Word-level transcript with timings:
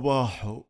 صباحو 0.00 0.62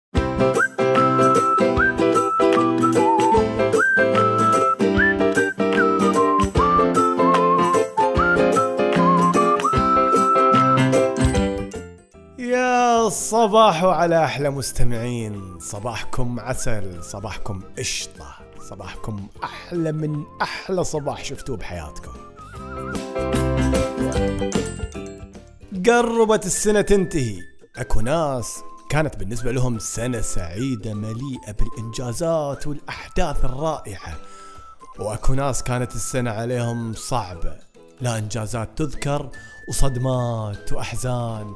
يا 12.39 13.09
صباح 13.09 13.85
على 13.85 14.25
أحلى 14.25 14.51
مستمعين. 14.51 15.59
صباحكم 15.59 16.41
عسل 16.41 17.05
صباحكم 17.05 17.61
قشطة 17.79 18.35
صباحكم 18.71 19.27
أحلى 19.45 19.93
من 19.93 20.25
أحلى 20.43 20.85
صباح 20.85 21.25
شفتوه 21.25 21.57
بحياتكم. 21.57 22.13
قربت 25.87 26.47
السنة 26.47 26.81
تنتهي. 26.81 27.39
أكو 27.77 28.01
ناس 28.01 28.63
كانت 28.91 29.17
بالنسبة 29.17 29.53
لهم 29.53 29.79
سنة 29.79 30.21
سعيدة 30.21 30.95
مليئة 30.95 31.53
بالإنجازات 31.53 32.67
والأحداث 32.67 33.45
الرائعة. 33.45 34.19
وأكو 34.99 35.35
ناس 35.35 35.63
كانت 35.63 35.95
السنة 35.95 36.31
عليهم 36.31 36.95
صعبة. 36.95 37.57
لا 38.01 38.19
إنجازات 38.19 38.69
تذكر 38.77 39.31
وصدمات 39.69 40.73
وأحزان. 40.73 41.55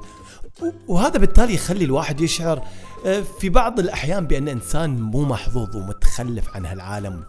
وهذا 0.89 1.19
بالتالي 1.19 1.55
يخلي 1.55 1.85
الواحد 1.85 2.21
يشعر 2.21 2.63
آه، 3.07 3.21
في 3.41 3.49
بعض 3.49 3.81
الأحيان 3.81 4.27
بأن 4.27 4.49
إنسان 4.49 5.01
مو 5.01 5.25
محظوظ 5.25 5.77
ومتخلف 5.77 6.57
عن 6.57 6.67
هالعالم 6.67 7.25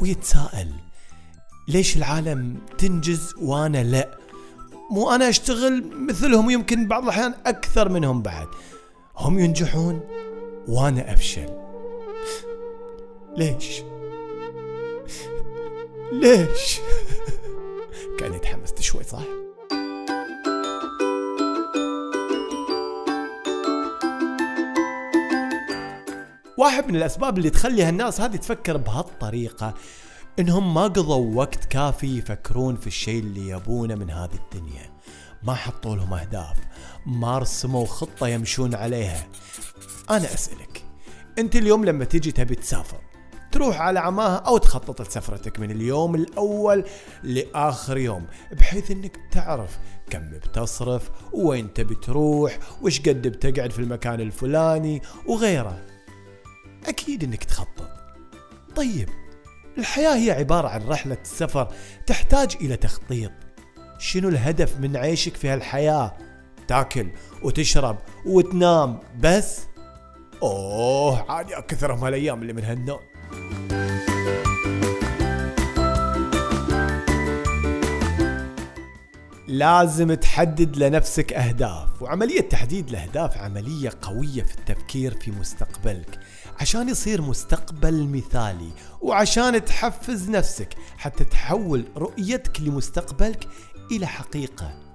ويتساءل 0.00 0.72
ليش 1.68 1.96
العالم 1.96 2.56
تنجز 2.78 3.34
وأنا 3.40 3.82
لا؟ 3.82 4.18
مو 4.90 5.10
أنا 5.10 5.28
أشتغل 5.28 5.84
مثلهم 6.08 6.46
ويمكن 6.46 6.88
بعض 6.88 7.02
الأحيان 7.02 7.34
أكثر 7.46 7.88
منهم 7.88 8.22
بعد. 8.22 8.46
هم 9.18 9.38
ينجحون 9.38 10.00
وأنا 10.68 11.12
أفشل. 11.12 11.48
ليش؟ 13.36 13.82
ليش؟ 16.12 16.80
كأني 18.18 18.38
تحمست 18.38 18.80
شوي 18.80 19.02
صح؟ 19.04 19.22
واحد 26.58 26.88
من 26.88 26.96
الأسباب 26.96 27.38
اللي 27.38 27.50
تخلي 27.50 27.82
هالناس 27.82 28.20
هذه 28.20 28.36
تفكر 28.36 28.76
بهالطريقة 28.76 29.74
إنهم 30.38 30.74
ما 30.74 30.82
قضوا 30.82 31.36
وقت 31.36 31.64
كافي 31.64 32.18
يفكرون 32.18 32.76
في 32.76 32.86
الشيء 32.86 33.20
اللي 33.20 33.48
يبونه 33.48 33.94
من 33.94 34.10
هذه 34.10 34.34
الدنيا. 34.34 34.95
ما 35.46 35.54
حطوا 35.54 35.96
لهم 35.96 36.14
أهداف. 36.14 36.56
ما 37.06 37.38
رسموا 37.38 37.86
خطة 37.86 38.28
يمشون 38.28 38.74
عليها. 38.74 39.26
أنا 40.10 40.34
أسألك 40.34 40.84
أنت 41.38 41.56
اليوم 41.56 41.84
لما 41.84 42.04
تيجي 42.04 42.32
تبي 42.32 42.54
تسافر 42.54 43.00
تروح 43.52 43.80
على 43.80 44.00
عماها 44.00 44.36
أو 44.36 44.58
تخطط 44.58 45.02
لسفرتك 45.02 45.60
من 45.60 45.70
اليوم 45.70 46.14
الأول 46.14 46.84
لآخر 47.22 47.96
يوم 47.96 48.26
بحيث 48.52 48.90
أنك 48.90 49.16
تعرف 49.32 49.78
كم 50.10 50.30
بتصرف 50.30 51.10
وين 51.32 51.72
تبي 51.72 51.94
تروح 51.94 52.58
وش 52.82 53.00
قد 53.00 53.28
بتقعد 53.28 53.70
في 53.70 53.78
المكان 53.78 54.20
الفلاني 54.20 55.02
وغيره. 55.26 55.86
أكيد 56.86 57.24
أنك 57.24 57.44
تخطط. 57.44 57.90
طيب 58.76 59.08
الحياة 59.78 60.16
هي 60.16 60.30
عبارة 60.30 60.68
عن 60.68 60.88
رحلة 60.88 61.18
سفر 61.22 61.72
تحتاج 62.06 62.56
إلى 62.60 62.76
تخطيط. 62.76 63.45
شنو 63.98 64.28
الهدف 64.28 64.80
من 64.80 64.96
عيشك 64.96 65.36
في 65.36 65.48
هالحياة؟ 65.48 66.12
تاكل 66.68 67.08
وتشرب 67.42 67.98
وتنام 68.26 68.98
بس؟ 69.20 69.60
أوه 70.42 71.30
عادي 71.32 71.58
اكثرهم 71.58 72.04
هالايام 72.04 72.42
اللي 72.42 72.52
من 72.52 72.64
هالنوع. 72.64 73.00
لازم 79.48 80.14
تحدد 80.14 80.76
لنفسك 80.76 81.32
أهداف 81.32 82.02
وعملية 82.02 82.40
تحديد 82.40 82.88
الأهداف 82.88 83.38
عملية 83.38 83.90
قوية 84.02 84.42
في 84.42 84.54
التفكير 84.58 85.14
في 85.20 85.30
مستقبلك 85.30 86.18
عشان 86.60 86.88
يصير 86.88 87.22
مستقبل 87.22 88.08
مثالي 88.08 88.70
وعشان 89.00 89.64
تحفز 89.64 90.30
نفسك 90.30 90.68
حتى 90.98 91.24
تحول 91.24 91.84
رؤيتك 91.96 92.60
لمستقبلك 92.60 93.48
إلى 93.90 94.06
حقيقة. 94.06 94.86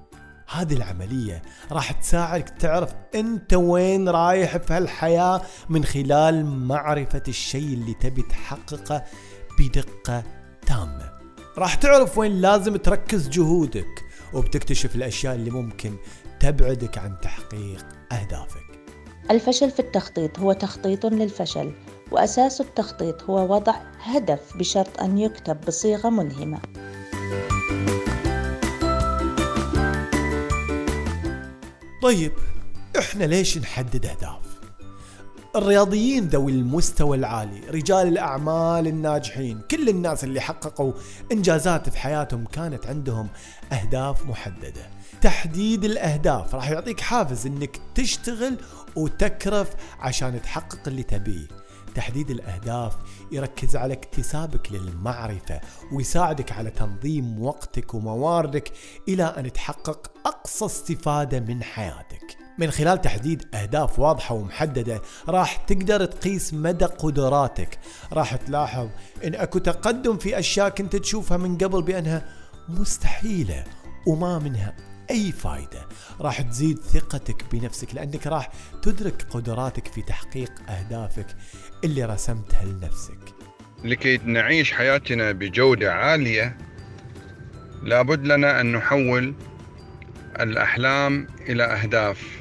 هذه 0.51 0.73
العملية 0.73 1.41
راح 1.71 1.91
تساعدك 1.91 2.49
تعرف 2.49 2.93
أنت 3.15 3.53
وين 3.53 4.09
رايح 4.09 4.57
في 4.57 4.73
هالحياة 4.73 5.41
من 5.69 5.83
خلال 5.83 6.45
معرفة 6.45 7.23
الشيء 7.27 7.73
اللي 7.73 7.93
تبي 7.93 8.21
تحققه 8.21 9.03
بدقة 9.59 10.23
تامة. 10.67 11.11
راح 11.57 11.75
تعرف 11.75 12.17
وين 12.17 12.41
لازم 12.41 12.75
تركز 12.75 13.29
جهودك 13.29 14.05
وبتكتشف 14.33 14.95
الأشياء 14.95 15.35
اللي 15.35 15.51
ممكن 15.51 15.95
تبعدك 16.39 16.97
عن 16.97 17.21
تحقيق 17.21 17.85
أهدافك. 18.11 18.71
الفشل 19.31 19.71
في 19.71 19.79
التخطيط 19.79 20.39
هو 20.39 20.53
تخطيط 20.53 21.05
للفشل 21.05 21.71
وأساس 22.11 22.61
التخطيط 22.61 23.23
هو 23.23 23.55
وضع 23.55 23.75
هدف 23.99 24.57
بشرط 24.57 25.01
أن 25.01 25.17
يكتب 25.17 25.61
بصيغة 25.61 26.09
ملهمه 26.09 26.59
طيب 32.01 32.31
إحنا 32.99 33.23
ليش 33.23 33.57
نحدد 33.57 34.05
أهداف؟ 34.05 34.41
الرياضيين 35.55 36.27
ذوي 36.27 36.51
المستوى 36.51 37.17
العالي 37.17 37.59
رجال 37.69 38.07
الأعمال 38.07 38.87
الناجحين 38.87 39.61
كل 39.71 39.89
الناس 39.89 40.23
اللي 40.23 40.41
حققوا 40.41 40.93
إنجازات 41.31 41.89
في 41.89 41.97
حياتهم 41.97 42.45
كانت 42.45 42.87
عندهم 42.87 43.27
أهداف 43.71 44.25
محددة. 44.25 44.89
تحديد 45.21 45.83
الأهداف 45.85 46.55
راح 46.55 46.69
يعطيك 46.69 46.99
حافز 46.99 47.47
إنك 47.47 47.79
تشتغل 47.95 48.57
وتكرف 48.95 49.69
عشان 49.99 50.41
تحقق 50.41 50.87
اللي 50.87 51.03
تبيه. 51.03 51.47
تحديد 51.95 52.31
الأهداف 52.31 52.97
يركز 53.31 53.75
على 53.75 53.93
اكتسابك 53.93 54.71
للمعرفة 54.71 55.61
ويساعدك 55.93 56.51
على 56.51 56.69
تنظيم 56.69 57.43
وقتك 57.43 57.93
ومواردك 57.93 58.71
إلى 59.07 59.23
أن 59.23 59.53
تحقق 59.53 60.11
أقصى 60.25 60.65
استفادة 60.65 61.39
من 61.39 61.63
حياتك. 61.63 62.37
من 62.57 62.71
خلال 62.71 63.01
تحديد 63.01 63.55
أهداف 63.55 63.99
واضحة 63.99 64.35
ومحددة 64.35 65.01
راح 65.27 65.55
تقدر 65.55 66.05
تقيس 66.05 66.53
مدى 66.53 66.85
قدراتك. 66.85 67.79
راح 68.13 68.35
تلاحظ 68.35 68.89
إن 69.23 69.35
أكو 69.35 69.59
تقدم 69.59 70.17
في 70.17 70.39
أشياء 70.39 70.69
كنت 70.69 70.95
تشوفها 70.95 71.37
من 71.37 71.57
قبل 71.57 71.81
بأنها 71.81 72.25
مستحيلة 72.69 73.63
وما 74.07 74.39
منها. 74.39 74.90
أي 75.11 75.31
فايدة. 75.31 75.87
راح 76.21 76.41
تزيد 76.41 76.79
ثقتك 76.79 77.45
بنفسك 77.51 77.95
لأنك 77.95 78.27
راح 78.27 78.49
تدرك 78.81 79.25
قدراتك 79.29 79.87
في 79.87 80.01
تحقيق 80.01 80.51
أهدافك 80.69 81.27
اللي 81.83 82.05
رسمتها 82.05 82.65
لنفسك. 82.65 83.19
لكي 83.83 84.17
نعيش 84.17 84.73
حياتنا 84.73 85.31
بجودة 85.31 85.93
عالية 85.93 86.57
لابد 87.83 88.25
لنا 88.25 88.61
أن 88.61 88.71
نحول 88.71 89.33
الأحلام 90.39 91.27
إلى 91.49 91.63
أهداف 91.63 92.39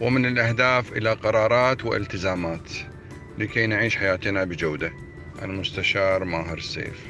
ومن 0.00 0.26
الأهداف 0.26 0.92
إلى 0.92 1.12
قرارات 1.12 1.84
والتزامات 1.84 2.70
لكي 3.38 3.66
نعيش 3.66 3.96
حياتنا 3.96 4.44
بجودة. 4.44 4.92
المستشار 5.42 6.24
ماهر 6.24 6.58
السيف 6.58 7.06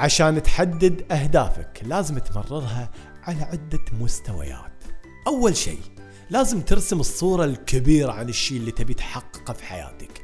عشان 0.00 0.42
تحدد 0.42 1.12
أهدافك 1.12 1.80
لازم 1.82 2.18
تمررها 2.18 2.90
على 3.22 3.42
عدة 3.42 3.80
مستويات. 4.00 4.84
أول 5.26 5.56
شيء 5.56 5.80
لازم 6.30 6.60
ترسم 6.60 7.00
الصورة 7.00 7.44
الكبيرة 7.44 8.12
عن 8.12 8.28
الشيء 8.28 8.58
اللي 8.58 8.70
تبي 8.70 8.94
تحققه 8.94 9.52
في 9.52 9.64
حياتك. 9.64 10.22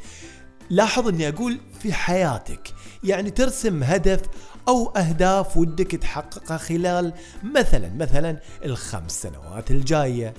لاحظ 0.71 1.09
إني 1.09 1.29
أقول 1.29 1.61
في 1.81 1.93
حياتك 1.93 2.75
يعني 3.05 3.31
ترسم 3.31 3.83
هدف 3.83 4.21
أو 4.69 4.89
أهداف 4.89 5.57
ودك 5.57 5.91
تحققها 5.91 6.57
خلال 6.57 7.13
مثلا 7.43 7.89
مثلا 7.95 8.41
الخمس 8.65 9.23
سنوات 9.23 9.71
الجاية. 9.71 10.35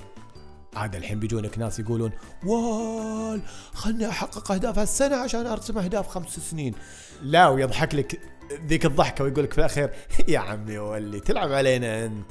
عاد 0.74 0.96
الحين 0.96 1.20
بيجونك 1.20 1.58
ناس 1.58 1.78
يقولون 1.78 2.12
وال 2.46 3.42
خلني 3.74 4.08
أحقق 4.08 4.52
أهداف 4.52 4.78
هالسنة 4.78 5.16
عشان 5.16 5.46
أرسم 5.46 5.78
أهداف 5.78 6.08
خمس 6.08 6.40
سنين. 6.50 6.74
لا 7.22 7.48
ويضحك 7.48 7.94
لك 7.94 8.37
ذيك 8.52 8.86
الضحكة 8.86 9.24
ويقول 9.24 9.44
لك 9.44 9.52
في 9.52 9.58
الأخير 9.58 9.90
يا 10.28 10.38
عمي 10.38 10.78
ولي 10.78 11.20
تلعب 11.20 11.52
علينا 11.52 12.04
أنت. 12.04 12.30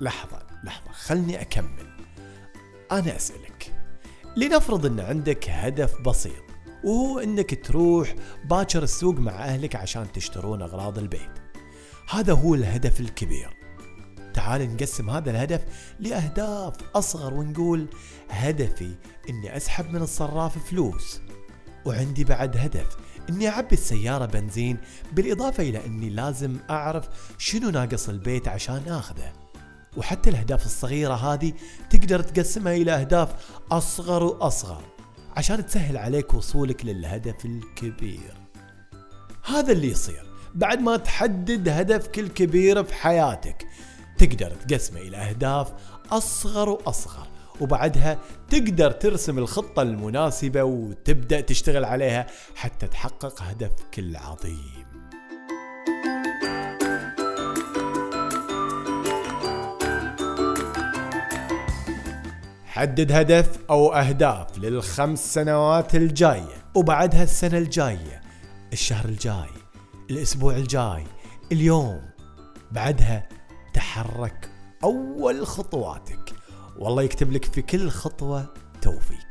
لحظة 0.00 0.42
لحظة 0.64 0.92
خلني 0.92 1.40
أكمل. 1.40 1.90
أنا 2.92 3.16
أسألك 3.16 3.74
لنفرض 4.36 4.86
إن 4.86 5.00
عندك 5.00 5.50
هدف 5.50 6.00
بسيط 6.00 6.42
وهو 6.84 7.18
إنك 7.18 7.66
تروح 7.66 8.14
باكر 8.44 8.82
السوق 8.82 9.14
مع 9.14 9.32
أهلك 9.32 9.76
عشان 9.76 10.12
تشترون 10.12 10.62
أغراض 10.62 10.98
البيت. 10.98 11.30
هذا 12.10 12.32
هو 12.32 12.54
الهدف 12.54 13.00
الكبير. 13.00 13.56
تعال 14.34 14.74
نقسم 14.74 15.10
هذا 15.10 15.30
الهدف 15.30 15.64
لأهداف 16.00 16.74
أصغر 16.94 17.34
ونقول 17.34 17.86
هدفي 18.30 18.94
إني 19.30 19.56
أسحب 19.56 19.90
من 19.90 20.02
الصراف 20.02 20.70
فلوس. 20.70 21.20
وعندي 21.84 22.24
بعد 22.24 22.56
هدف 22.56 22.96
إني 23.30 23.48
أعبي 23.48 23.72
السيارة 23.72 24.26
بنزين 24.26 24.78
بالإضافة 25.12 25.62
إلى 25.62 25.86
إني 25.86 26.10
لازم 26.10 26.56
أعرف 26.70 27.08
شنو 27.38 27.70
ناقص 27.70 28.08
البيت 28.08 28.48
عشان 28.48 28.82
آخذه. 28.88 29.32
وحتى 29.96 30.30
الأهداف 30.30 30.66
الصغيرة 30.66 31.14
هذه 31.14 31.52
تقدر 31.90 32.22
تقسمها 32.22 32.74
إلى 32.74 32.92
أهداف 32.92 33.34
أصغر 33.72 34.22
وأصغر 34.22 34.82
عشان 35.36 35.66
تسهل 35.66 35.96
عليك 35.96 36.34
وصولك 36.34 36.84
للهدف 36.84 37.44
الكبير. 37.44 38.34
هذا 39.44 39.72
اللي 39.72 39.90
يصير 39.90 40.26
بعد 40.54 40.80
ما 40.80 40.96
تحدد 40.96 41.68
هدفك 41.68 42.18
الكبير 42.18 42.84
في 42.84 42.94
حياتك. 42.94 43.66
تقدر 44.18 44.50
تقسمه 44.50 45.00
إلى 45.00 45.16
أهداف 45.16 45.72
أصغر 46.10 46.68
وأصغر 46.68 47.28
وبعدها 47.60 48.18
تقدر 48.50 48.90
ترسم 48.90 49.38
الخطة 49.38 49.82
المناسبة 49.82 50.62
وتبدأ 50.62 51.40
تشتغل 51.40 51.84
عليها 51.84 52.26
حتى 52.54 52.86
تحقق 52.86 53.42
هدفك 53.42 53.98
العظيم. 53.98 54.90
حدد 62.66 63.12
هدف 63.12 63.58
أو 63.70 63.92
أهداف 63.92 64.58
للخمس 64.58 65.34
سنوات 65.34 65.94
الجاية 65.94 66.64
وبعدها 66.74 67.22
السنة 67.22 67.58
الجاية 67.58 68.20
الشهر 68.72 69.04
الجاي 69.04 69.50
الأسبوع 70.10 70.56
الجاي 70.56 71.04
اليوم. 71.52 72.00
بعدها 72.72 73.28
تحرك 73.74 74.50
أول 74.84 75.46
خطواتك. 75.46 76.29
والله 76.78 77.02
يكتب 77.02 77.32
لك 77.32 77.44
في 77.44 77.62
كل 77.62 77.88
خطوة 77.88 78.46
توفيق. 78.82 79.26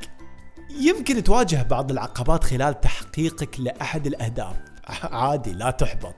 يمكن 0.80 1.22
تواجه 1.22 1.62
بعض 1.62 1.90
العقبات 1.90 2.44
خلال 2.44 2.80
تحقيقك 2.80 3.60
لأحد 3.60 4.06
الأهداف. 4.06 4.56
عادي 5.22 5.52
لا 5.52 5.70
تحبط. 5.70 6.14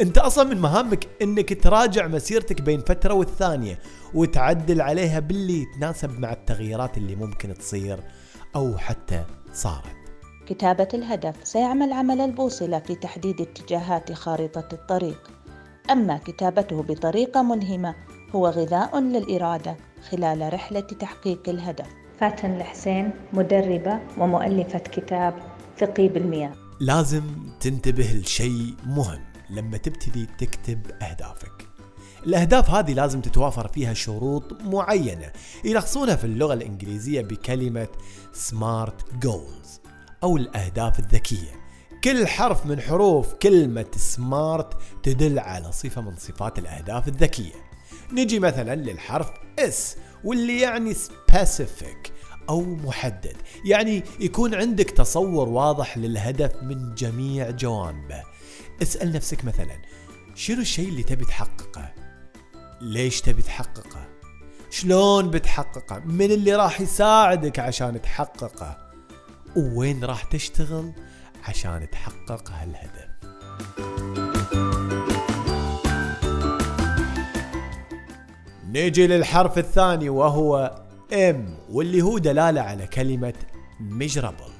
أنت 0.00 0.18
أصلا 0.18 0.44
من 0.44 0.60
مهامك 0.60 1.08
إنك 1.22 1.62
تراجع 1.62 2.06
مسيرتك 2.06 2.62
بين 2.62 2.80
فترة 2.80 3.14
والثانية 3.14 3.78
وتعدل 4.14 4.80
عليها 4.80 5.20
باللي 5.20 5.62
يتناسب 5.62 6.20
مع 6.20 6.32
التغييرات 6.32 6.98
اللي 6.98 7.14
ممكن 7.14 7.54
تصير 7.54 8.00
أو 8.56 8.78
حتى 8.78 9.24
صارت. 9.52 9.96
كتابة 10.46 10.88
الهدف 10.94 11.34
سيعمل 11.44 11.92
عمل 11.92 12.20
البوصلة 12.20 12.78
في 12.78 12.94
تحديد 12.94 13.40
اتجاهات 13.40 14.12
خارطة 14.12 14.68
الطريق. 14.72 15.30
أما 15.90 16.18
كتابته 16.18 16.82
بطريقة 16.82 17.42
ملهمة 17.42 17.94
هو 18.34 18.48
غذاء 18.48 19.00
للإرادة 19.00 19.76
خلال 20.10 20.54
رحلة 20.54 20.80
تحقيق 20.80 21.48
الهدف. 21.48 21.86
فاتن 22.20 22.56
الحسين 22.56 23.10
مدربة 23.32 24.00
ومؤلفة 24.18 24.78
كتاب 24.78 25.34
ثقيب 25.78 26.16
المياه. 26.16 26.52
لازم 26.80 27.22
تنتبه 27.60 28.04
لشيء 28.04 28.74
مهم 28.86 29.24
لما 29.50 29.76
تبتدي 29.76 30.26
تكتب 30.38 30.86
أهدافك. 31.02 31.68
الأهداف 32.26 32.70
هذه 32.70 32.92
لازم 32.92 33.20
تتوافر 33.20 33.68
فيها 33.68 33.94
شروط 33.94 34.62
معينة 34.62 35.30
يلخصونها 35.64 36.16
في 36.16 36.24
اللغة 36.24 36.54
الإنجليزية 36.54 37.20
بكلمة 37.20 37.88
SMART 38.50 39.24
Goals 39.26 39.80
أو 40.22 40.36
الأهداف 40.36 40.98
الذكية. 40.98 41.64
كل 42.04 42.26
حرف 42.26 42.66
من 42.66 42.80
حروف 42.80 43.34
كلمة 43.34 43.86
سمارت 43.96 44.74
تدل 45.02 45.38
على 45.38 45.72
صفة 45.72 46.00
من 46.00 46.16
صفات 46.16 46.58
الأهداف 46.58 47.08
الذكية. 47.08 47.73
نجي 48.12 48.38
مثلا 48.38 48.74
للحرف 48.74 49.30
اس 49.58 49.96
واللي 50.24 50.60
يعني 50.60 50.94
specific 50.94 52.10
أو 52.48 52.60
محدد. 52.62 53.36
يعني 53.64 54.02
يكون 54.20 54.54
عندك 54.54 54.90
تصور 54.90 55.48
واضح 55.48 55.98
للهدف 55.98 56.62
من 56.62 56.94
جميع 56.94 57.50
جوانبه 57.50 58.22
اسأل 58.82 59.12
نفسك 59.12 59.44
مثلا 59.44 59.82
شنو 60.34 60.60
الشيء 60.60 60.88
اللي 60.88 61.02
تبي 61.02 61.24
تحققه؟ 61.24 61.92
ليش 62.80 63.20
تبي 63.20 63.42
تحققه؟ 63.42 64.06
شلون 64.70 65.30
بتحققه؟ 65.30 65.98
من 65.98 66.30
اللي 66.30 66.54
راح 66.56 66.80
يساعدك 66.80 67.58
عشان 67.58 68.02
تحققه؟ 68.02 68.90
ووين 69.56 70.04
راح 70.04 70.24
تشتغل 70.24 70.92
عشان 71.48 71.90
تحقق 71.90 72.50
هالهدف؟ 72.50 74.13
نيجي 78.74 79.06
للحرف 79.06 79.58
الثاني 79.58 80.08
وهو 80.08 80.74
M 81.12 81.36
واللي 81.70 82.02
هو 82.02 82.18
دلالة 82.18 82.60
على 82.60 82.86
كلمة 82.86 83.34
measurable 84.00 84.50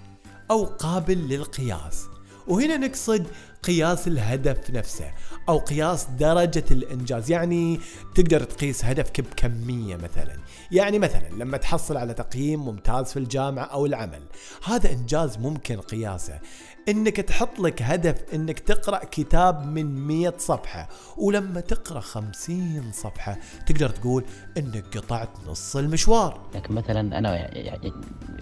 أو 0.51 0.65
قابل 0.65 1.29
للقياس. 1.29 2.05
وهنا 2.47 2.77
نقصد 2.77 3.27
قياس 3.67 4.09
الهدف 4.09 4.71
نفسه 4.71 5.11
أو 5.49 5.59
قياس 5.59 6.07
درجة 6.19 6.65
الإنجاز. 6.71 7.31
يعني 7.31 7.81
تقدر 8.15 8.41
تقيس 8.41 8.85
هدفك 8.85 9.21
بكمية 9.21 9.97
مثلا. 9.97 10.37
يعني 10.73 10.99
مثلا 10.99 11.29
لما 11.29 11.57
تحصل 11.57 11.97
على 11.97 12.15
تقييم 12.15 12.65
ممتاز 12.65 13.13
في 13.13 13.19
الجامعة 13.19 13.65
أو 13.65 13.87
العمل 13.87 14.23
هذا 14.65 14.93
إنجاز 14.93 15.39
ممكن 15.39 15.81
قياسه. 15.81 16.41
إنك 16.89 17.17
تحط 17.17 17.59
لك 17.59 17.83
هدف 17.83 18.35
إنك 18.35 18.59
تقرأ 18.59 19.05
كتاب 19.05 19.67
من 19.67 20.07
100 20.07 20.35
صفحة 20.39 20.89
ولما 21.17 21.61
تقرأ 21.61 22.01
50 22.01 22.93
صفحة 22.93 23.39
تقدر 23.67 23.89
تقول 23.91 24.25
إنك 24.59 24.97
قطعت 24.97 25.29
نص 25.47 25.77
المشوار. 25.77 26.41
لكن 26.55 26.75
مثلا 26.75 27.19
أنا 27.19 27.57
يعني 27.59 27.93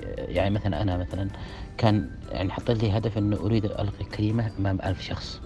يعني 0.06 0.50
مثلا 0.50 0.82
أنا 0.82 0.96
مثلا 0.96 1.30
كان 1.78 2.10
يعني 2.30 2.52
حطيت 2.52 2.82
لي 2.82 2.98
هدف 2.98 3.18
إنه 3.18 3.36
أريد 3.36 3.64
ألقي 3.64 4.04
كلمة 4.04 4.52
أمام 4.58 4.78
ألف 4.84 5.00
شخص. 5.00 5.40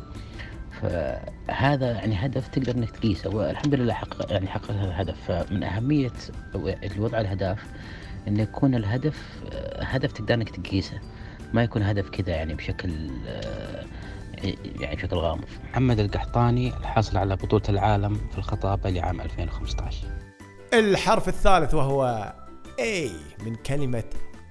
فهذا 0.82 1.92
يعني 1.92 2.26
هدف 2.26 2.48
تقدر 2.48 2.74
إنك 2.74 2.90
تقيسه 2.90 3.30
والحمد 3.30 3.74
لله 3.74 3.94
حقق 3.94 4.32
يعني 4.32 4.46
حققت 4.46 4.70
هذا 4.70 4.88
الهدف. 4.88 5.16
فمن 5.26 5.62
أهمية 5.62 6.12
الوضع 6.84 7.20
الأهداف 7.20 7.64
إنه 8.28 8.42
يكون 8.42 8.74
الهدف 8.74 9.40
هدف 9.78 10.12
تقدر 10.12 10.34
إنك 10.34 10.50
تقيسه. 10.50 11.00
ما 11.52 11.62
يكون 11.62 11.82
هدف 11.82 12.10
كذا 12.10 12.30
يعني 12.30 12.54
بشكل 12.54 13.10
يعني 14.80 14.96
بشكل 14.96 15.16
غامض. 15.16 15.44
محمد 15.70 16.00
القحطاني 16.00 16.68
الحاصل 16.68 17.16
على 17.18 17.36
بطولة 17.36 17.62
العالم 17.68 18.14
في 18.14 18.38
الخطابة 18.38 18.90
لعام 18.90 19.20
2015 19.20 20.06
الحرف 20.74 21.28
الثالث 21.28 21.74
وهو 21.74 22.32
A 22.80 23.10
من 23.44 23.54
كلمة 23.54 24.04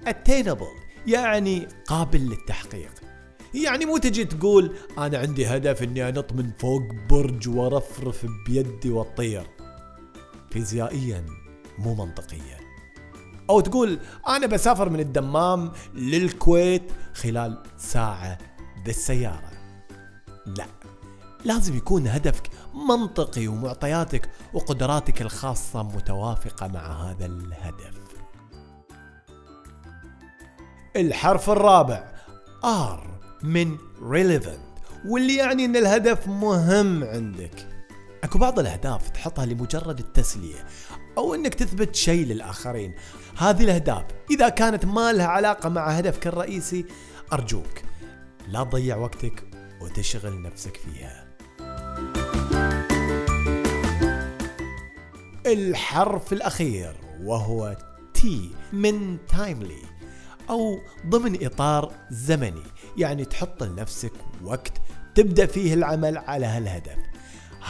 attainable. 0.06 0.85
يعني 1.06 1.68
قابل 1.86 2.20
للتحقيق. 2.20 2.92
يعني 3.54 3.84
مو 3.84 3.98
تجي 3.98 4.24
تقول 4.24 4.76
أنا 4.98 5.18
عندي 5.18 5.46
هدف 5.46 5.82
إني 5.82 6.08
أنط 6.08 6.32
من 6.32 6.50
فوق 6.58 6.82
برج 7.10 7.48
ورفرف 7.48 8.26
بيدي 8.46 8.90
وأطير. 8.90 9.46
فيزيائيا 10.50 11.26
مو 11.78 11.94
منطقيا. 11.94 12.56
أو 13.50 13.60
تقول 13.60 13.98
أنا 14.28 14.46
بسافر 14.46 14.88
من 14.90 15.00
الدمام 15.00 15.72
للكويت 15.94 16.92
خلال 17.14 17.62
ساعة 17.76 18.38
بالسيارة 18.84 19.50
لا 20.46 20.66
لازم 21.44 21.76
يكون 21.76 22.08
هدفك 22.08 22.50
منطقي 22.88 23.48
ومعطياتك 23.48 24.30
وقدراتك 24.54 25.22
الخاصة 25.22 25.82
متوافقة 25.82 26.68
مع 26.68 27.10
هذا 27.10 27.26
الهدف. 27.26 28.05
الحرف 30.96 31.50
الرابع 31.50 32.04
R 32.64 33.00
من 33.42 33.78
relevant 34.00 34.80
واللي 35.06 35.36
يعني 35.36 35.64
إن 35.64 35.76
الهدف 35.76 36.28
مهم 36.28 37.04
عندك. 37.04 37.68
أكو 38.24 38.38
بعض 38.38 38.58
الأهداف 38.58 39.08
تحطها 39.08 39.46
لمجرد 39.46 39.98
التسلية 39.98 40.66
أو 41.18 41.34
إنك 41.34 41.54
تثبت 41.54 41.94
شيء 41.94 42.26
للآخرين. 42.26 42.94
هذه 43.38 43.64
الأهداف 43.64 44.04
إذا 44.30 44.48
كانت 44.48 44.84
ما 44.84 45.12
لها 45.12 45.26
علاقة 45.26 45.68
مع 45.68 45.88
هدفك 45.88 46.26
الرئيسي 46.26 46.84
أرجوك 47.32 47.82
لا 48.48 48.64
تضيع 48.64 48.96
وقتك 48.96 49.44
وتشغل 49.80 50.42
نفسك 50.42 50.76
فيها. 50.76 51.26
الحرف 55.46 56.32
الأخير 56.32 56.96
وهو 57.22 57.76
تي 58.14 58.50
من 58.72 59.16
تايملي 59.26 59.95
أو 60.50 60.80
ضمن 61.06 61.46
إطار 61.46 61.92
زمني 62.10 62.62
يعني 62.96 63.24
تحط 63.24 63.62
لنفسك 63.62 64.12
وقت 64.42 64.72
تبدأ 65.14 65.46
فيه 65.46 65.74
العمل 65.74 66.18
على 66.18 66.46
هالهدف. 66.46 66.96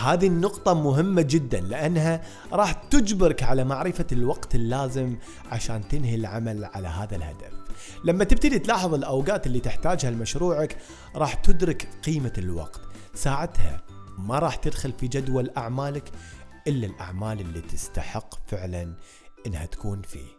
هذه 0.04 0.26
النقطة 0.26 0.74
مهمة 0.74 1.22
جدا 1.22 1.60
لأنها 1.60 2.22
راح 2.52 2.72
تجبرك 2.72 3.42
على 3.42 3.64
معرفة 3.64 4.06
الوقت 4.12 4.54
اللازم 4.54 5.16
عشان 5.50 5.88
تنهي 5.88 6.14
العمل 6.14 6.64
على 6.64 6.88
هذا 6.88 7.16
الهدف. 7.16 7.52
لما 8.04 8.24
تبتدي 8.24 8.58
تلاحظ 8.58 8.94
الأوقات 8.94 9.46
اللي 9.46 9.60
تحتاجها 9.60 10.10
لمشروعك 10.10 10.76
راح 11.14 11.34
تدرك 11.34 11.88
قيمة 12.04 12.32
الوقت. 12.38 12.80
ساعتها 13.14 13.82
ما 14.18 14.38
راح 14.38 14.56
تدخل 14.56 14.92
في 14.92 15.08
جدول 15.08 15.50
أعمالك 15.56 16.10
إلا 16.66 16.86
الأعمال 16.86 17.40
اللي 17.40 17.60
تستحق 17.60 18.34
فعلا 18.48 18.94
إنها 19.46 19.66
تكون 19.66 20.02
فيه. 20.02 20.35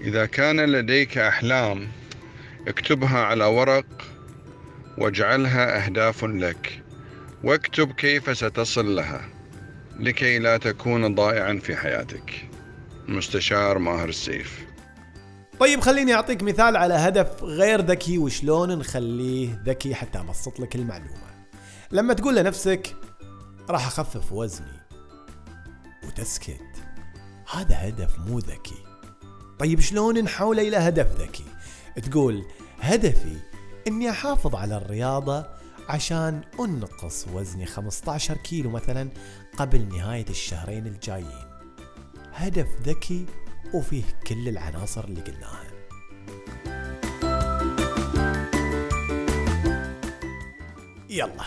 إذا 0.00 0.26
كان 0.26 0.60
لديك 0.60 1.18
أحلام 1.18 1.88
اكتبها 2.68 3.18
على 3.18 3.44
ورق 3.44 3.86
واجعلها 4.98 5.84
أهداف 5.84 6.24
لك 6.24 6.82
واكتب 7.44 7.92
كيف 7.92 8.38
ستصل 8.38 8.96
لها 8.96 9.28
لكي 10.00 10.38
لا 10.38 10.56
تكون 10.56 11.14
ضائعا 11.14 11.60
في 11.62 11.76
حياتك. 11.76 12.48
مستشار 13.08 13.78
ماهر 13.78 14.08
السيف. 14.08 14.64
طيب 15.60 15.80
خليني 15.80 16.14
أعطيك 16.14 16.42
مثال 16.42 16.76
على 16.76 16.94
هدف 16.94 17.42
غير 17.42 17.80
ذكي 17.80 18.18
وشلون 18.18 18.78
نخليه 18.78 19.62
ذكي 19.66 19.94
حتى 19.94 20.18
أبسط 20.18 20.60
لك 20.60 20.76
المعلومة. 20.76 21.46
لما 21.92 22.14
تقول 22.14 22.36
لنفسك 22.36 22.96
راح 23.70 23.86
أخفف 23.86 24.32
وزني 24.32 24.80
وتسكت. 26.06 26.60
هذا 27.52 27.88
هدف 27.88 28.18
مو 28.18 28.38
ذكي. 28.38 28.93
طيب 29.58 29.80
شلون 29.80 30.24
نحوله 30.24 30.68
إلى 30.68 30.76
هدف 30.76 31.20
ذكي؟ 31.20 31.44
تقول 32.10 32.44
هدفي 32.80 33.36
إني 33.88 34.10
أحافظ 34.10 34.54
على 34.54 34.76
الرياضة 34.76 35.46
عشان 35.88 36.40
أنقص 36.60 37.26
وزني 37.32 37.66
15 37.66 38.36
كيلو 38.36 38.70
مثلا 38.70 39.10
قبل 39.58 39.88
نهاية 39.88 40.26
الشهرين 40.30 40.86
الجايين. 40.86 41.46
هدف 42.32 42.66
ذكي 42.82 43.26
وفيه 43.74 44.04
كل 44.26 44.48
العناصر 44.48 45.04
اللي 45.04 45.20
قلناها. 45.20 45.64
يلا 51.10 51.44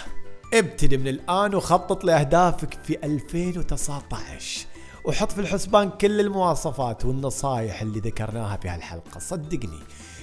ابتدي 0.53 0.97
من 0.97 1.07
الآن 1.07 1.55
وخطط 1.55 2.03
لأهدافك 2.03 2.77
في 2.83 3.05
2019 3.05 4.67
وحط 5.07 5.31
في 5.31 5.41
الحسبان 5.41 5.89
كل 5.89 6.19
المواصفات 6.19 7.05
والنصائح 7.05 7.81
اللي 7.81 7.99
ذكرناها 7.99 8.57
في 8.57 8.69
هالحلقة. 8.69 9.19
صدقني 9.19 9.79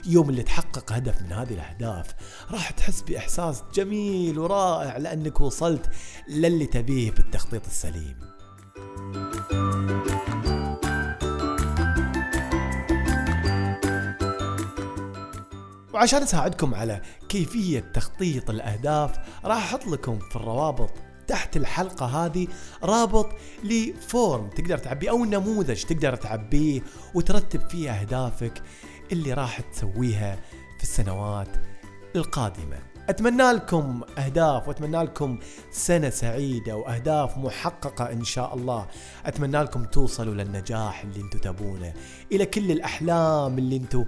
يوم 0.06 0.30
اللي 0.30 0.42
تحقق 0.42 0.92
هدف 0.92 1.22
من 1.22 1.32
هذه 1.32 1.54
الأهداف 1.54 2.14
راح 2.50 2.70
تحس 2.70 3.02
بإحساس 3.02 3.62
جميل 3.74 4.38
ورائع 4.38 4.96
لأنك 4.96 5.40
وصلت 5.40 5.90
للي 6.28 6.66
تبيه 6.66 7.10
بالتخطيط 7.10 7.66
السليم. 7.66 8.18
وعشان 15.94 16.22
أساعدكم 16.22 16.74
على 16.74 17.02
كيفية 17.28 17.80
تخطيط 17.80 18.50
الأهداف 18.50 19.18
راح 19.44 19.56
أحط 19.56 19.86
لكم 19.86 20.18
في 20.18 20.36
الروابط 20.36 20.90
تحت 21.26 21.56
الحلقة 21.56 22.06
هذه 22.06 22.48
رابط 22.82 23.28
لفورم 23.64 24.48
تقدر 24.48 24.78
تعبيه 24.78 25.10
أو 25.10 25.24
نموذج 25.24 25.82
تقدر 25.82 26.16
تعبيه 26.16 26.80
وترتب 27.14 27.68
فيه 27.68 27.90
أهدافك 27.90 28.62
اللي 29.12 29.32
راح 29.32 29.60
تسويها 29.60 30.36
في 30.78 30.82
السنوات 30.82 31.48
القادمة. 32.16 32.78
أتمنى 33.08 33.52
لكم 33.52 34.00
أهداف 34.18 34.68
وأتمنى 34.68 35.02
لكم 35.02 35.38
سنة 35.70 36.10
سعيدة 36.10 36.76
وأهداف 36.76 37.38
محققة 37.38 38.12
إن 38.12 38.24
شاء 38.24 38.54
الله. 38.54 38.86
أتمنى 39.26 39.62
لكم 39.62 39.84
توصلوا 39.84 40.34
للنجاح 40.34 41.02
اللي 41.02 41.20
أنتم 41.20 41.38
تبونه. 41.38 41.92
إلى 42.32 42.46
كل 42.46 42.70
الأحلام 42.70 43.58
اللي 43.58 43.76
أنتم 43.76 44.04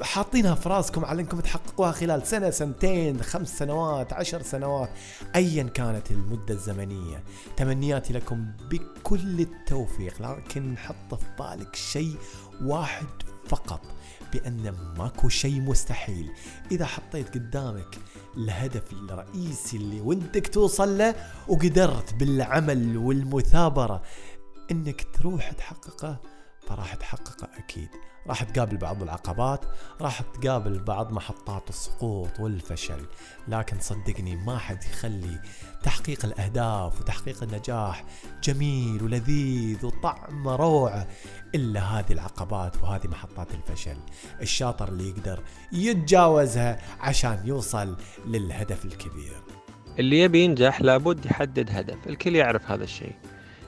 حاطينها 0.00 0.54
في 0.54 0.68
راسكم 0.68 1.04
على 1.04 1.22
انكم 1.22 1.40
تحققوها 1.40 1.92
خلال 1.92 2.26
سنة 2.26 2.50
سنتين 2.50 3.22
خمس 3.22 3.58
سنوات 3.58 4.12
عشر 4.12 4.42
سنوات 4.42 4.90
ايا 5.34 5.62
كانت 5.62 6.10
المدة 6.10 6.54
الزمنية. 6.54 7.24
تمنياتي 7.56 8.12
لكم 8.12 8.46
بكل 8.70 9.40
التوفيق 9.40 10.22
لكن 10.22 10.78
حط 10.78 11.14
في 11.14 11.26
بالك 11.38 11.76
شيء 11.76 12.16
واحد 12.62 13.06
فقط 13.48 13.80
بأن 14.32 14.74
ماكو 14.98 15.28
شيء 15.28 15.60
مستحيل. 15.60 16.30
إذا 16.70 16.86
حطيت 16.86 17.34
قدامك 17.34 17.98
الهدف 18.36 18.92
الرئيسي 18.92 19.76
اللي 19.76 20.00
ودك 20.00 20.46
توصل 20.46 20.98
له 20.98 21.14
وقدرت 21.48 22.14
بالعمل 22.14 22.96
والمثابرة 22.96 24.02
إنك 24.70 25.06
تروح 25.14 25.52
تحققه 25.52 26.31
فراح 26.72 26.94
تحققه 26.94 27.48
أكيد. 27.58 27.88
راح 28.26 28.42
تقابل 28.42 28.76
بعض 28.76 29.02
العقبات 29.02 29.64
راح 30.00 30.20
تقابل 30.22 30.78
بعض 30.78 31.12
محطات 31.12 31.68
السقوط 31.68 32.40
والفشل. 32.40 33.06
لكن 33.48 33.80
صدقني 33.80 34.36
ما 34.36 34.58
حد 34.58 34.84
يخلي 34.84 35.40
تحقيق 35.82 36.24
الأهداف 36.24 37.00
وتحقيق 37.00 37.42
النجاح 37.42 38.04
جميل 38.42 39.02
ولذيذ 39.02 39.86
وطعمه 39.86 40.56
روعة 40.56 41.06
إلا 41.54 41.80
هذه 41.80 42.12
العقبات 42.12 42.82
وهذه 42.82 43.06
محطات 43.06 43.48
الفشل. 43.54 43.96
الشاطر 44.40 44.88
اللي 44.88 45.08
يقدر 45.08 45.42
يتجاوزها 45.72 46.80
عشان 47.00 47.40
يوصل 47.44 47.96
للهدف 48.26 48.84
الكبير. 48.84 49.42
اللي 49.98 50.20
يبي 50.20 50.44
ينجح 50.44 50.80
لابد 50.80 51.26
يحدد 51.26 51.70
هدف 51.70 52.06
الكل 52.06 52.36
يعرف 52.36 52.70
هذا 52.70 52.84
الشيء. 52.84 53.14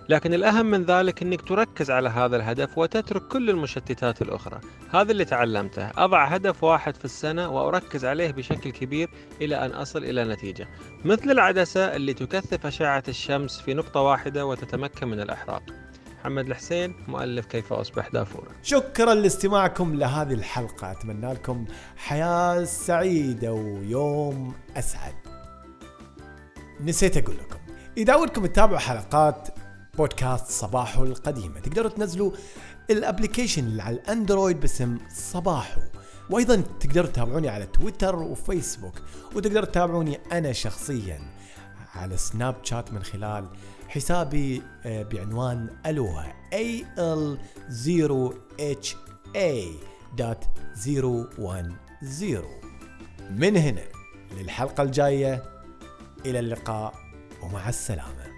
لكن 0.09 0.35
الأهم 0.35 0.67
من 0.67 0.85
ذلك 0.85 1.23
أنك 1.23 1.43
تركز 1.43 1.91
على 1.91 2.09
هذا 2.09 2.37
الهدف 2.37 2.79
وتترك 2.79 3.23
كل 3.29 3.51
المشتتات 3.51 4.23
الأخرى. 4.23 4.61
هذا 4.91 5.13
اللي 5.13 5.25
تعلمته. 5.25 5.91
أضع 5.97 6.25
هدف 6.25 6.65
واحد 6.65 6.97
في 6.97 7.05
السنة 7.05 7.49
وأركز 7.49 8.05
عليه 8.05 8.31
بشكل 8.31 8.71
كبير 8.71 9.11
إلى 9.41 9.65
أن 9.65 9.71
أصل 9.71 10.05
إلى 10.05 10.25
نتيجة. 10.25 10.69
مثل 11.05 11.31
العدسة 11.31 11.97
اللي 11.97 12.15
تكثف 12.15 12.67
أشعة 12.67 13.03
الشمس 13.09 13.61
في 13.61 13.75
نقطة 13.75 14.01
واحدة 14.01 14.47
وتتمكن 14.47 15.09
من 15.09 15.21
الإحراق. 15.21 15.63
محمد 16.21 16.47
الحسين 16.47 16.95
مؤلف 17.09 17.47
كيف 17.47 17.73
أصبح 17.73 18.09
دافورا. 18.09 18.49
شكرا 18.63 19.15
لاستماعكم 19.15 19.95
لهذه 19.95 20.33
الحلقة. 20.33 20.91
أتمنى 20.91 21.33
لكم 21.33 21.65
حياة 21.97 22.65
سعيدة 22.65 23.53
ويوم 23.53 24.55
أسعد. 24.77 25.15
نسيت 26.81 27.17
أقول 27.17 27.37
لكم 27.37 27.59
إذا 27.97 28.15
ودكم 28.15 28.47
تتابعوا 28.47 28.79
حلقات 28.79 29.49
بودكاست 29.99 30.51
صباحو 30.51 31.05
القديمة 31.05 31.61
تقدروا 31.61 31.91
تنزلوا 31.91 32.33
ال 32.91 32.97
application 32.97 33.65
اللي 33.65 33.83
على 33.83 33.97
الاندرويد 33.97 34.61
باسم 34.61 34.99
صباحو. 35.15 35.81
وأيضا 36.31 36.63
تقدروا 36.81 37.07
تتابعوني 37.07 37.49
على 37.49 37.67
تويتر 37.67 38.17
وفيسبوك 38.17 38.95
وتقدروا 39.35 39.67
تتابعوني 39.67 40.19
أنا 40.33 40.53
شخصيا 40.53 41.21
على 41.95 42.17
سناب 42.17 42.57
شات 42.63 42.93
من 42.93 43.03
خلال 43.03 43.49
حسابي 43.89 44.63
آه، 44.85 45.03
بعنوان 45.03 45.69
ألوها 45.87 46.35
a 46.55 46.85
l 46.99 47.39
0 47.71 48.35
h 48.61 48.95
a 49.37 49.65
dot 50.21 50.45
010 50.87 52.45
من 53.31 53.57
هنا 53.57 53.85
للحلقة 54.39 54.83
الجاية 54.83 55.43
إلى 56.27 56.39
اللقاء 56.39 56.95
ومع 57.43 57.69
السلامة. 57.69 58.34